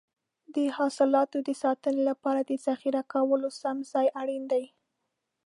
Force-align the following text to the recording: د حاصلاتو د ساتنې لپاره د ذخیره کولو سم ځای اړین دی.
د 0.55 0.57
حاصلاتو 0.77 1.37
د 1.47 1.49
ساتنې 1.63 2.01
لپاره 2.09 2.41
د 2.43 2.51
ذخیره 2.65 3.01
کولو 3.13 3.49
سم 3.61 3.77
ځای 3.91 4.07
اړین 4.21 4.43
دی. 4.53 4.63